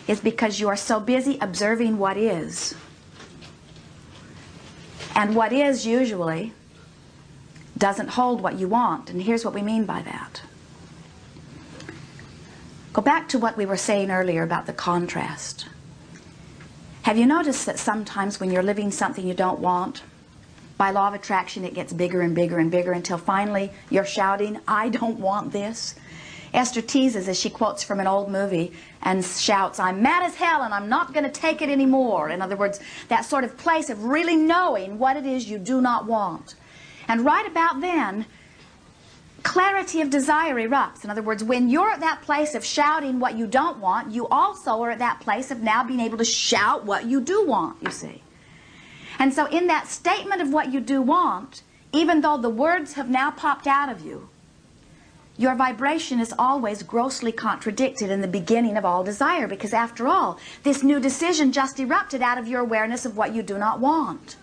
is 0.08 0.22
because 0.22 0.60
you 0.60 0.70
are 0.70 0.78
so 0.78 1.00
busy 1.00 1.38
observing 1.42 1.98
what 1.98 2.16
is. 2.16 2.76
And 5.16 5.36
what 5.36 5.52
is 5.52 5.86
usually 5.86 6.54
doesn't 7.78 8.10
hold 8.10 8.42
what 8.42 8.60
you 8.60 8.68
want. 8.68 9.10
And 9.10 9.22
here's 9.22 9.46
what 9.46 9.54
we 9.54 9.62
mean 9.62 9.86
by 9.86 10.02
that. 10.04 10.42
Go 12.94 13.02
back 13.02 13.28
to 13.30 13.40
what 13.40 13.58
we 13.58 13.66
were 13.66 13.78
saying 13.78 14.12
earlier 14.12 14.44
about 14.44 14.66
the 14.66 14.74
contrast. 14.74 15.68
Have 17.04 17.18
you 17.18 17.26
noticed 17.26 17.66
that 17.66 17.78
sometimes 17.78 18.40
when 18.40 18.52
you're 18.52 18.64
living 18.64 18.92
something 18.92 19.28
you 19.28 19.34
don't 19.34 19.60
want, 19.60 20.02
By 20.78 20.92
law 20.92 21.08
of 21.08 21.14
attraction, 21.14 21.64
it 21.64 21.74
gets 21.74 21.94
bigger 21.94 22.22
and 22.22 22.36
bigger 22.36 22.60
and 22.60 22.70
bigger 22.70 22.92
until 22.92 23.18
finally 23.18 23.72
you're 23.90 24.06
shouting, 24.06 24.60
I 24.68 24.90
don't 24.90 25.20
want 25.20 25.52
this. 25.52 25.96
Esther 26.54 26.82
teases 26.82 27.28
as 27.28 27.40
she 27.40 27.50
quotes 27.50 27.84
from 27.84 28.00
an 28.00 28.08
old 28.08 28.30
movie 28.32 28.74
and 29.02 29.24
shouts, 29.24 29.80
I'm 29.80 30.02
mad 30.02 30.24
as 30.24 30.36
hell 30.36 30.64
and 30.64 30.74
I'm 30.74 30.90
not 30.90 31.14
going 31.14 31.26
to 31.26 31.32
take 31.32 31.62
it 31.62 31.70
anymore. 31.70 32.30
In 32.30 32.42
other 32.42 32.56
words, 32.56 32.80
that 33.08 33.26
sort 33.26 33.44
of 33.44 33.58
place 33.58 33.90
of 33.90 34.04
really 34.04 34.36
knowing 34.36 35.00
what 35.00 35.18
it 35.18 35.26
is 35.26 35.50
you 35.50 35.58
do 35.58 35.82
not 35.82 36.06
want. 36.06 36.56
And 37.08 37.26
right 37.26 37.48
about 37.48 37.82
then, 37.82 38.26
clarity 39.44 40.02
of 40.02 40.10
desire 40.10 40.56
erupts. 40.56 41.04
In 41.04 41.10
other 41.10 41.22
words, 41.22 41.44
when 41.44 41.70
you're 41.70 41.92
at 41.92 42.00
that 42.00 42.24
place 42.24 42.56
of 42.56 42.66
shouting 42.66 43.20
what 43.20 43.38
you 43.38 43.46
don't 43.48 43.80
want, 43.80 44.12
you 44.12 44.28
also 44.28 44.82
are 44.82 44.92
at 44.92 45.00
that 45.00 45.20
place 45.20 45.52
of 45.52 45.62
now 45.62 45.84
being 45.84 46.00
able 46.00 46.18
to 46.18 46.26
shout 46.26 46.86
what 46.86 47.06
you 47.06 47.22
do 47.22 47.46
want, 47.46 47.82
you 47.82 47.92
see. 47.92 48.24
And 49.20 49.34
so 49.34 49.46
in 49.46 49.68
that 49.68 49.88
statement 49.88 50.42
of 50.42 50.52
what 50.52 50.74
you 50.74 50.80
do 50.82 51.02
want, 51.02 51.62
even 51.94 52.22
though 52.22 52.38
the 52.38 52.50
words 52.50 52.94
have 52.94 53.10
now 53.10 53.32
popped 53.32 53.68
out 53.68 53.90
of 53.90 54.02
you, 54.02 54.30
your 55.38 55.56
vibration 55.56 56.20
is 56.20 56.34
always 56.40 56.82
grossly 56.82 57.32
contradicted 57.32 58.10
in 58.10 58.22
the 58.22 58.28
beginning 58.28 58.78
of 58.78 58.86
all 58.86 59.04
desire 59.04 59.48
because 59.48 59.74
after 59.74 60.08
all, 60.08 60.40
this 60.64 60.82
new 60.82 61.00
decision 61.00 61.52
just 61.52 61.80
erupted 61.80 62.22
out 62.22 62.38
of 62.38 62.48
your 62.48 62.62
awareness 62.62 63.06
of 63.06 63.18
what 63.18 63.36
you 63.36 63.44
do 63.44 63.58
not 63.58 63.80
want. 63.80 64.38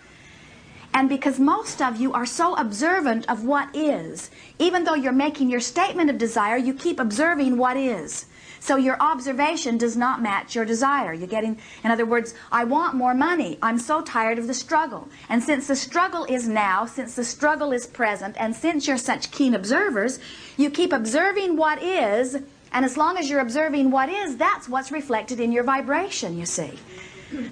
And 0.95 1.09
because 1.09 1.41
most 1.41 1.81
of 1.81 1.99
you 1.99 2.13
are 2.13 2.27
so 2.27 2.55
observant 2.57 3.29
of 3.31 3.45
what 3.45 3.75
is, 3.75 4.31
even 4.59 4.85
though 4.85 4.95
you're 4.95 5.13
making 5.13 5.49
your 5.49 5.61
statement 5.61 6.11
of 6.11 6.19
desire, 6.19 6.57
you 6.57 6.75
keep 6.75 7.01
observing 7.01 7.57
what 7.57 7.77
is. 7.77 8.27
So 8.61 8.77
your 8.77 8.97
observation 9.01 9.77
does 9.77 9.97
not 9.97 10.23
match 10.23 10.55
your 10.55 10.65
desire. 10.65 11.13
You're 11.13 11.27
getting, 11.27 11.59
in 11.83 11.91
other 11.91 12.07
words, 12.07 12.35
I 12.53 12.63
want 12.63 12.95
more 12.95 13.15
money. 13.15 13.59
I'm 13.61 13.79
so 13.79 14.03
tired 14.03 14.39
of 14.39 14.47
the 14.47 14.55
struggle. 14.55 15.09
And 15.29 15.43
since 15.43 15.67
the 15.67 15.75
struggle 15.75 16.25
is 16.27 16.47
now, 16.47 16.87
since 16.87 17.17
the 17.17 17.25
struggle 17.25 17.73
is 17.73 17.87
present, 17.87 18.37
and 18.39 18.55
since 18.55 18.87
you're 18.87 18.99
such 18.99 19.33
keen 19.33 19.55
observers, 19.55 20.21
you 20.57 20.71
keep 20.71 20.93
observing 20.93 21.57
what 21.57 21.83
is, 21.83 22.37
and 22.73 22.85
as 22.85 22.97
long 22.97 23.17
as 23.17 23.29
you're 23.29 23.41
observing 23.41 23.91
what 23.91 24.09
is, 24.09 24.37
that's 24.37 24.69
what's 24.69 24.93
reflected 24.93 25.41
in 25.41 25.51
your 25.51 25.65
vibration, 25.65 26.39
you 26.39 26.47
see. 26.47 26.79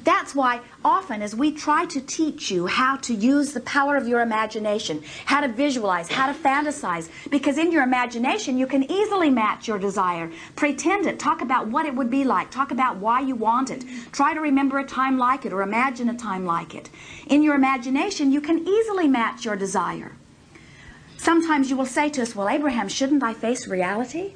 That's 0.05 0.35
why 0.35 0.61
often 0.85 1.23
as 1.23 1.35
we 1.35 1.53
try 1.53 1.87
to 1.87 2.01
teach 2.01 2.51
you 2.51 2.67
how 2.67 2.97
to 2.97 3.15
use 3.15 3.53
the 3.53 3.61
power 3.61 3.97
of 3.97 4.07
your 4.07 4.21
imagination, 4.21 5.03
how 5.25 5.41
to 5.41 5.49
visualize, 5.49 6.11
how 6.11 6.27
to 6.27 6.39
fantasize, 6.39 7.09
because 7.31 7.59
in 7.59 7.73
your 7.73 7.83
imagination 7.83 8.59
you 8.59 8.67
can 8.67 8.91
easily 8.91 9.31
match 9.31 9.69
your 9.69 9.79
desire. 9.79 10.31
Pretend 10.57 11.07
it. 11.07 11.19
Talk 11.19 11.41
about 11.41 11.69
what 11.69 11.87
it 11.87 11.95
would 11.95 12.11
be 12.11 12.25
like. 12.25 12.51
Talk 12.51 12.71
about 12.71 12.97
why 12.97 13.21
you 13.21 13.35
want 13.35 13.71
it. 13.71 13.85
Try 14.13 14.35
to 14.35 14.41
remember 14.41 14.79
a 14.79 14.85
time 14.87 15.19
like 15.19 15.45
it 15.45 15.53
or 15.53 15.63
imagine 15.63 16.09
a 16.09 16.17
time 16.17 16.45
like 16.45 16.75
it. 16.75 16.91
In 17.27 17.43
your 17.43 17.55
imagination 17.55 18.33
you 18.33 18.41
can 18.41 18.67
easily 18.67 19.09
match 19.09 19.45
your 19.45 19.57
desire. 19.57 20.13
Sometimes 21.17 21.69
you 21.69 21.77
will 21.77 21.87
say 21.87 22.09
to 22.11 22.23
us, 22.23 22.35
well, 22.35 22.49
Abraham, 22.49 22.89
shouldn't 22.89 23.23
I 23.23 23.35
face 23.35 23.69
reality? 23.69 24.33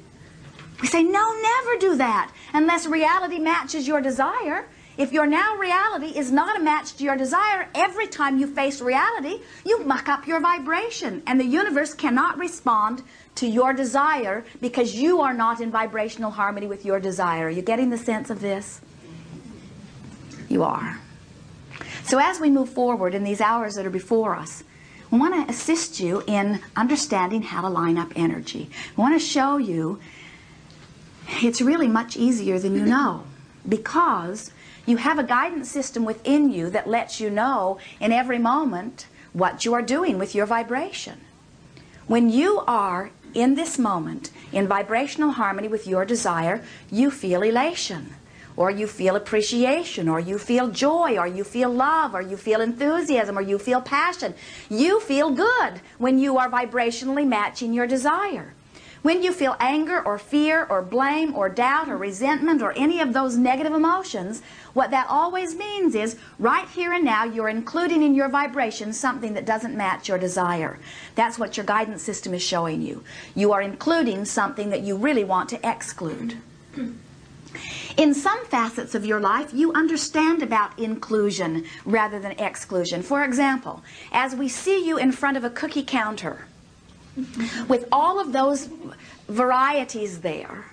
We 0.81 0.87
say, 0.87 1.03
no, 1.03 1.33
never 1.41 1.79
do 1.79 1.95
that 1.95 2.31
unless 2.53 2.85
reality 2.85 3.39
matches 3.39 3.87
your 3.87 4.01
desire. 4.01 4.67
If 4.97 5.11
your 5.11 5.25
now 5.25 5.57
reality 5.57 6.17
is 6.17 6.31
not 6.31 6.57
a 6.57 6.63
match 6.63 6.95
to 6.95 7.03
your 7.03 7.17
desire, 7.17 7.67
every 7.75 8.07
time 8.07 8.39
you 8.39 8.47
face 8.47 8.79
reality, 8.81 9.41
you 9.65 9.83
muck 9.83 10.07
up 10.07 10.25
your 10.25 10.39
vibration. 10.39 11.21
And 11.27 11.39
the 11.39 11.45
universe 11.45 11.93
cannot 11.93 12.37
respond 12.37 13.03
to 13.35 13.47
your 13.47 13.73
desire 13.73 14.45
because 14.61 14.95
you 14.95 15.19
are 15.19 15.33
not 15.33 15.59
in 15.59 15.69
vibrational 15.69 16.31
harmony 16.31 16.67
with 16.67 16.85
your 16.85 16.99
desire. 16.99 17.47
Are 17.47 17.49
you 17.49 17.61
getting 17.61 17.89
the 17.89 17.97
sense 17.97 18.29
of 18.29 18.39
this? 18.39 18.79
You 20.47 20.63
are. 20.63 20.99
So 22.03 22.19
as 22.19 22.39
we 22.39 22.49
move 22.49 22.69
forward 22.69 23.13
in 23.13 23.23
these 23.23 23.41
hours 23.41 23.75
that 23.75 23.85
are 23.85 23.89
before 23.89 24.35
us, 24.35 24.63
we 25.11 25.19
want 25.19 25.47
to 25.47 25.51
assist 25.51 25.99
you 25.99 26.23
in 26.27 26.61
understanding 26.75 27.41
how 27.41 27.61
to 27.61 27.69
line 27.69 27.97
up 27.97 28.13
energy. 28.15 28.69
We 28.95 29.01
want 29.01 29.19
to 29.19 29.25
show 29.25 29.57
you 29.57 29.99
it's 31.41 31.61
really 31.61 31.87
much 31.87 32.15
easier 32.15 32.59
than 32.59 32.75
you 32.75 32.85
know 32.85 33.23
because 33.67 34.51
you 34.85 34.97
have 34.97 35.19
a 35.19 35.23
guidance 35.23 35.69
system 35.69 36.05
within 36.05 36.51
you 36.51 36.69
that 36.69 36.87
lets 36.87 37.19
you 37.19 37.29
know 37.29 37.77
in 37.99 38.11
every 38.11 38.39
moment 38.39 39.07
what 39.33 39.65
you 39.65 39.73
are 39.73 39.81
doing 39.81 40.17
with 40.17 40.35
your 40.35 40.45
vibration. 40.45 41.19
When 42.07 42.29
you 42.29 42.63
are 42.67 43.11
in 43.33 43.55
this 43.55 43.77
moment 43.77 44.31
in 44.51 44.67
vibrational 44.67 45.31
harmony 45.31 45.67
with 45.67 45.87
your 45.87 46.05
desire, 46.05 46.63
you 46.89 47.11
feel 47.11 47.41
elation, 47.41 48.15
or 48.55 48.71
you 48.71 48.87
feel 48.87 49.15
appreciation, 49.15 50.07
or 50.07 50.19
you 50.19 50.37
feel 50.37 50.69
joy, 50.69 51.17
or 51.17 51.27
you 51.27 51.43
feel 51.43 51.69
love, 51.69 52.15
or 52.15 52.21
you 52.21 52.37
feel 52.37 52.61
enthusiasm, 52.61 53.37
or 53.37 53.41
you 53.41 53.59
feel 53.59 53.81
passion. 53.81 54.33
You 54.69 55.01
feel 55.01 55.31
good 55.31 55.81
when 55.97 56.19
you 56.19 56.37
are 56.37 56.49
vibrationally 56.49 57.27
matching 57.27 57.73
your 57.73 57.87
desire. 57.87 58.53
When 59.05 59.21
you 59.21 59.33
feel 59.33 59.55
anger 59.59 60.01
or 60.03 60.17
fear 60.17 60.65
or 60.67 60.81
blame 60.81 61.35
or 61.35 61.47
doubt 61.47 61.89
or 61.89 61.95
resentment 61.95 62.63
or 62.63 62.71
any 62.75 63.01
of 63.01 63.13
those 63.13 63.37
negative 63.37 63.71
emotions, 63.71 64.41
what 64.73 64.89
that 64.89 65.05
always 65.07 65.53
means 65.53 65.93
is 65.93 66.17
right 66.39 66.67
here 66.69 66.91
and 66.91 67.05
now 67.05 67.23
you're 67.23 67.47
including 67.47 68.01
in 68.01 68.15
your 68.15 68.29
vibration 68.29 68.93
something 68.93 69.35
that 69.35 69.45
doesn't 69.45 69.77
match 69.77 70.09
your 70.09 70.17
desire. 70.17 70.79
That's 71.13 71.37
what 71.37 71.55
your 71.55 71.67
guidance 71.67 72.01
system 72.01 72.33
is 72.33 72.41
showing 72.41 72.81
you. 72.81 73.03
You 73.35 73.53
are 73.53 73.61
including 73.61 74.25
something 74.25 74.71
that 74.71 74.81
you 74.81 74.97
really 74.97 75.23
want 75.23 75.49
to 75.49 75.59
exclude. 75.69 76.39
In 77.97 78.15
some 78.15 78.43
facets 78.47 78.95
of 78.95 79.05
your 79.05 79.19
life, 79.19 79.53
you 79.53 79.71
understand 79.73 80.41
about 80.41 80.79
inclusion 80.79 81.65
rather 81.85 82.19
than 82.19 82.31
exclusion. 82.39 83.03
For 83.03 83.23
example, 83.23 83.83
as 84.11 84.35
we 84.35 84.49
see 84.49 84.83
you 84.83 84.97
in 84.97 85.11
front 85.11 85.37
of 85.37 85.43
a 85.43 85.51
cookie 85.51 85.83
counter, 85.83 86.47
with 87.67 87.87
all 87.91 88.19
of 88.19 88.33
those 88.33 88.69
varieties 89.27 90.21
there, 90.21 90.65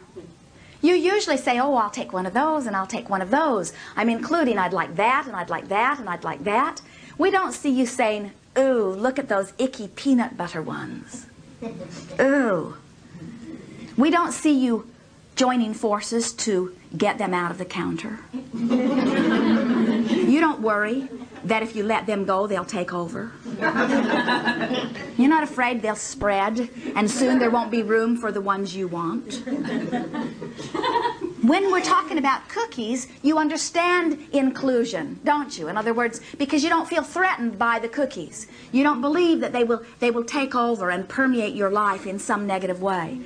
you 0.80 0.94
usually 0.94 1.36
say, 1.36 1.60
oh, 1.60 1.74
I'll 1.76 1.90
take 1.90 2.12
one 2.12 2.26
of 2.26 2.34
those 2.34 2.66
and 2.66 2.74
I'll 2.74 2.86
take 2.86 3.08
one 3.08 3.22
of 3.22 3.30
those. 3.30 3.72
I'm 3.96 4.08
including 4.08 4.58
I'd 4.58 4.72
like 4.72 4.96
that 4.96 5.26
and 5.26 5.36
I'd 5.36 5.50
like 5.50 5.68
that 5.68 6.00
and 6.00 6.08
I'd 6.08 6.24
like 6.24 6.42
that. 6.44 6.82
We 7.18 7.30
don't 7.30 7.52
see 7.52 7.70
you 7.70 7.86
saying, 7.86 8.32
ooh, 8.58 8.88
look 8.88 9.18
at 9.18 9.28
those 9.28 9.52
icky 9.58 9.88
peanut 9.88 10.36
butter 10.36 10.60
ones. 10.60 11.26
Ooh. 12.20 12.76
We 13.96 14.10
don't 14.10 14.32
see 14.32 14.58
you 14.58 14.90
joining 15.36 15.74
forces 15.74 16.32
to 16.32 16.74
get 16.96 17.18
them 17.18 17.32
out 17.32 17.50
of 17.50 17.58
the 17.58 17.64
counter. 17.64 18.18
you 18.54 20.40
don't 20.40 20.60
worry 20.60 21.08
that 21.44 21.62
if 21.62 21.74
you 21.74 21.82
let 21.82 22.06
them 22.06 22.24
go, 22.24 22.46
they'll 22.46 22.64
take 22.64 22.92
over. 22.92 23.32
You're 25.18 25.28
not 25.28 25.42
afraid 25.42 25.82
they'll 25.82 25.96
spread 25.96 26.70
and 26.94 27.10
soon 27.10 27.38
there 27.38 27.50
won't 27.50 27.70
be 27.70 27.82
room 27.82 28.16
for 28.16 28.32
the 28.32 28.40
ones 28.40 28.74
you 28.74 28.88
want. 28.88 29.42
When 31.42 31.72
we're 31.72 31.82
talking 31.82 32.18
about 32.18 32.48
cookies, 32.48 33.08
you 33.22 33.36
understand 33.36 34.28
inclusion, 34.32 35.18
don't 35.24 35.58
you? 35.58 35.66
In 35.66 35.76
other 35.76 35.92
words, 35.92 36.20
because 36.38 36.62
you 36.62 36.68
don't 36.68 36.88
feel 36.88 37.02
threatened 37.02 37.58
by 37.58 37.80
the 37.80 37.88
cookies. 37.88 38.46
You 38.70 38.84
don't 38.84 39.00
believe 39.00 39.40
that 39.40 39.52
they 39.52 39.64
will, 39.64 39.82
they 39.98 40.12
will 40.12 40.22
take 40.22 40.54
over 40.54 40.90
and 40.90 41.08
permeate 41.08 41.56
your 41.56 41.70
life 41.70 42.06
in 42.06 42.20
some 42.20 42.46
negative 42.46 42.80
way. 42.80 43.18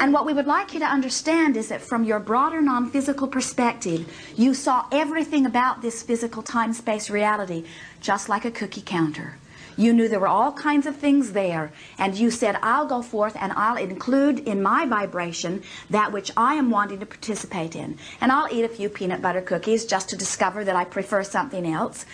And 0.00 0.12
what 0.12 0.26
we 0.26 0.32
would 0.32 0.46
like 0.46 0.74
you 0.74 0.80
to 0.80 0.86
understand 0.86 1.56
is 1.56 1.68
that 1.68 1.80
from 1.80 2.04
your 2.04 2.18
broader 2.18 2.60
non-physical 2.60 3.28
perspective, 3.28 4.10
you 4.36 4.52
saw 4.52 4.86
everything 4.90 5.46
about 5.46 5.82
this 5.82 6.02
physical 6.02 6.42
time-space 6.42 7.10
reality 7.10 7.64
just 8.00 8.28
like 8.28 8.44
a 8.44 8.50
cookie 8.50 8.82
counter. 8.82 9.38
You 9.76 9.92
knew 9.92 10.08
there 10.08 10.20
were 10.20 10.28
all 10.28 10.52
kinds 10.52 10.86
of 10.86 10.96
things 10.96 11.32
there, 11.32 11.72
and 11.98 12.14
you 12.16 12.30
said, 12.30 12.58
I'll 12.62 12.86
go 12.86 13.02
forth 13.02 13.36
and 13.38 13.52
I'll 13.52 13.76
include 13.76 14.40
in 14.40 14.62
my 14.62 14.86
vibration 14.86 15.62
that 15.90 16.12
which 16.12 16.30
I 16.36 16.54
am 16.54 16.70
wanting 16.70 17.00
to 17.00 17.06
participate 17.06 17.74
in. 17.74 17.98
And 18.20 18.30
I'll 18.30 18.52
eat 18.52 18.64
a 18.64 18.68
few 18.68 18.88
peanut 18.88 19.22
butter 19.22 19.40
cookies 19.40 19.84
just 19.84 20.08
to 20.10 20.16
discover 20.16 20.64
that 20.64 20.76
I 20.76 20.84
prefer 20.84 21.22
something 21.22 21.66
else. 21.66 22.06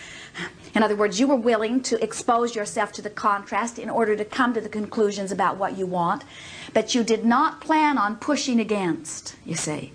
In 0.74 0.82
other 0.82 0.96
words, 0.96 1.18
you 1.18 1.26
were 1.26 1.36
willing 1.36 1.82
to 1.82 2.02
expose 2.02 2.54
yourself 2.54 2.92
to 2.92 3.02
the 3.02 3.10
contrast 3.10 3.78
in 3.78 3.90
order 3.90 4.16
to 4.16 4.24
come 4.24 4.54
to 4.54 4.60
the 4.60 4.68
conclusions 4.68 5.32
about 5.32 5.56
what 5.56 5.76
you 5.76 5.86
want, 5.86 6.24
but 6.72 6.94
you 6.94 7.02
did 7.02 7.24
not 7.24 7.60
plan 7.60 7.98
on 7.98 8.16
pushing 8.16 8.60
against, 8.60 9.36
you 9.44 9.56
see. 9.56 9.92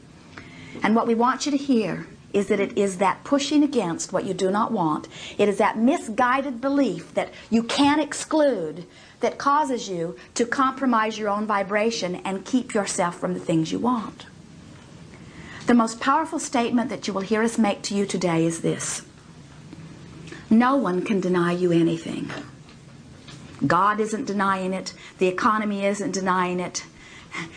And 0.84 0.96
what 0.96 1.08
we 1.08 1.16
want 1.16 1.46
you 1.46 1.52
to 1.52 1.58
hear 1.58 2.06
is 2.36 2.48
that 2.48 2.60
it 2.60 2.78
is 2.78 2.98
that 2.98 3.24
pushing 3.24 3.64
against 3.64 4.12
what 4.12 4.26
you 4.26 4.34
do 4.34 4.52
not 4.52 4.72
want. 4.72 5.08
It 5.38 5.48
is 5.48 5.58
that 5.58 5.78
misguided 5.78 6.60
belief 6.60 7.14
that 7.14 7.30
you 7.50 7.64
can't 7.64 8.02
exclude 8.02 8.86
that 9.22 9.38
causes 9.38 9.88
you 9.88 10.18
to 10.34 10.46
compromise 10.46 11.18
your 11.18 11.30
own 11.30 11.48
vibration 11.48 12.16
and 12.26 12.46
keep 12.46 12.74
yourself 12.74 13.18
from 13.18 13.34
the 13.34 13.40
things 13.40 13.72
you 13.72 13.80
want. 13.80 14.26
The 15.66 15.74
most 15.74 16.02
powerful 16.02 16.38
statement 16.38 16.90
that 16.90 17.08
you 17.08 17.14
will 17.14 17.22
hear 17.22 17.42
us 17.42 17.58
make 17.58 17.82
to 17.84 17.96
you 17.96 18.06
today 18.06 18.46
is 18.46 18.62
this. 18.62 19.04
No 20.50 20.76
one 20.76 21.04
can 21.04 21.22
deny 21.22 21.54
you 21.54 21.72
anything. 21.72 22.30
God 23.66 24.02
isn't 24.02 24.26
denying 24.26 24.74
it. 24.74 24.94
The 25.20 25.28
economy 25.28 25.86
isn't 25.86 26.12
denying 26.12 26.60
it 26.60 26.86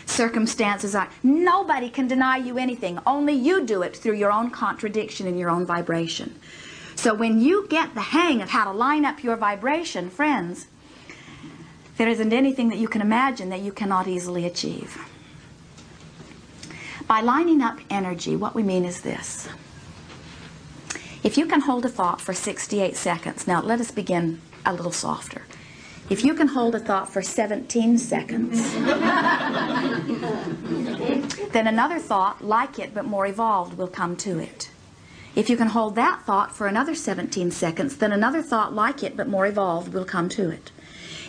circumstances 0.05 0.95
are. 0.95 1.09
Nobody 1.23 1.89
can 1.89 2.07
deny 2.07 2.37
you 2.37 2.57
anything. 2.57 2.99
Only 3.05 3.33
you 3.33 3.65
do 3.65 3.81
it 3.81 3.95
through 3.95 4.15
your 4.15 4.31
own 4.31 4.51
contradiction 4.51 5.27
and 5.27 5.39
your 5.39 5.49
own 5.49 5.65
vibration. 5.65 6.39
So 6.95 7.13
when 7.13 7.39
you 7.39 7.67
get 7.69 7.93
the 7.93 8.01
hang 8.01 8.41
of 8.41 8.49
how 8.49 8.65
to 8.65 8.71
line 8.71 9.05
up 9.05 9.23
your 9.23 9.37
vibration, 9.37 10.09
friends, 10.09 10.67
there 11.97 12.09
isn't 12.09 12.33
anything 12.33 12.69
that 12.69 12.77
you 12.77 12.87
can 12.87 13.01
imagine 13.01 13.49
that 13.49 13.61
you 13.61 13.71
cannot 13.71 14.07
easily 14.07 14.45
achieve. 14.45 14.97
By 17.07 17.21
lining 17.21 17.61
up 17.61 17.79
energy, 17.89 18.35
what 18.35 18.53
we 18.53 18.63
mean 18.63 18.85
is 18.85 19.01
this. 19.01 19.49
If 21.23 21.37
you 21.37 21.45
can 21.45 21.61
hold 21.61 21.85
a 21.85 21.89
thought 21.89 22.21
for 22.21 22.33
68 22.33 22.95
seconds, 22.95 23.47
now 23.47 23.61
let 23.61 23.79
us 23.81 23.91
begin 23.91 24.41
a 24.65 24.73
little 24.73 24.91
softer. 24.91 25.43
If 26.09 26.25
you 26.25 26.33
can 26.33 26.47
hold 26.47 26.73
a 26.73 26.79
thought 26.79 27.07
for 27.13 27.21
17 27.21 27.99
seconds, 27.99 28.73
then 31.53 31.67
another 31.67 31.99
thought 31.99 32.43
like 32.43 32.79
it 32.79 32.95
but 32.95 33.05
more 33.05 33.27
evolved 33.27 33.77
will 33.77 33.87
come 33.87 34.15
to 34.17 34.39
it. 34.39 34.71
If 35.35 35.51
you 35.51 35.55
can 35.55 35.67
hold 35.67 35.93
that 35.95 36.23
thought 36.25 36.55
for 36.55 36.65
another 36.65 36.95
17 36.95 37.51
seconds, 37.51 37.97
then 37.97 38.11
another 38.11 38.41
thought 38.41 38.73
like 38.73 39.03
it 39.03 39.15
but 39.15 39.27
more 39.27 39.45
evolved 39.45 39.93
will 39.93 40.05
come 40.05 40.29
to 40.29 40.49
it. 40.49 40.71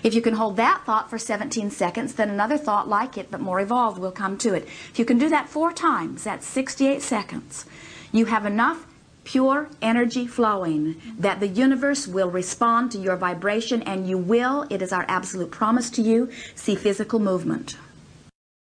If 0.03 0.15
you 0.15 0.23
can 0.23 0.35
hold 0.35 0.57
that 0.57 0.87
thought 0.87 1.11
for 1.11 1.19
17 1.19 1.71
seconds, 1.71 2.15
then 2.15 2.31
another 2.31 2.57
thought 2.57 2.89
like 2.89 3.19
it 3.19 3.31
but 3.31 3.41
more 3.41 3.61
evolved 3.61 3.99
will 3.99 4.13
come 4.13 4.39
to 4.39 4.55
it. 4.55 4.67
If 4.91 4.99
you 4.99 5.05
can 5.05 5.19
do 5.19 5.29
that 5.29 5.51
four 5.51 5.73
times, 5.75 6.25
that's 6.25 6.47
68 6.47 7.03
seconds. 7.03 7.67
You 8.13 8.25
have 8.25 8.47
enough 8.47 8.87
pure 9.25 9.69
energy 9.83 10.27
flowing 10.27 11.01
that 11.19 11.41
the 11.41 11.49
universe 11.49 12.07
will 12.07 12.31
respond 12.31 12.91
to 12.93 12.99
your 12.99 13.17
vibration 13.17 13.83
and 13.83 14.09
you 14.09 14.19
will, 14.19 14.67
it 14.71 14.83
is 14.83 14.93
our 14.93 15.05
absolute 15.09 15.51
promise 15.51 15.91
to 15.91 16.03
you, 16.03 16.31
see 16.55 16.75
physical 16.75 17.19
movement. 17.19 17.77